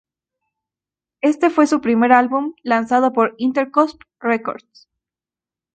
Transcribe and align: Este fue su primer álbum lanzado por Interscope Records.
Este 1.21 1.51
fue 1.51 1.67
su 1.67 1.79
primer 1.79 2.11
álbum 2.11 2.55
lanzado 2.63 3.13
por 3.13 3.35
Interscope 3.37 4.03
Records. 4.19 4.89